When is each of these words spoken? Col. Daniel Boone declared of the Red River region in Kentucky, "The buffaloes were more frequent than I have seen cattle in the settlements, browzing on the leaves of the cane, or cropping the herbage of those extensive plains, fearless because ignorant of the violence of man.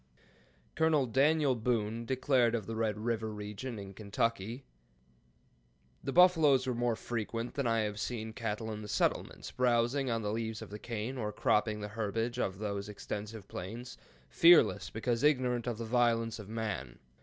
Col. 0.73 1.05
Daniel 1.05 1.53
Boone 1.53 2.07
declared 2.07 2.55
of 2.55 2.65
the 2.65 2.75
Red 2.75 2.97
River 2.97 3.31
region 3.31 3.77
in 3.77 3.93
Kentucky, 3.93 4.63
"The 6.03 6.11
buffaloes 6.11 6.65
were 6.65 6.73
more 6.73 6.95
frequent 6.95 7.53
than 7.53 7.67
I 7.67 7.81
have 7.81 7.99
seen 7.99 8.33
cattle 8.33 8.71
in 8.73 8.81
the 8.81 8.87
settlements, 8.87 9.51
browzing 9.51 10.09
on 10.11 10.23
the 10.23 10.31
leaves 10.33 10.63
of 10.63 10.71
the 10.71 10.79
cane, 10.79 11.19
or 11.19 11.31
cropping 11.31 11.81
the 11.81 11.89
herbage 11.89 12.39
of 12.39 12.57
those 12.57 12.89
extensive 12.89 13.47
plains, 13.47 13.95
fearless 14.27 14.89
because 14.89 15.21
ignorant 15.21 15.67
of 15.67 15.77
the 15.77 15.85
violence 15.85 16.39
of 16.39 16.49
man. 16.49 16.97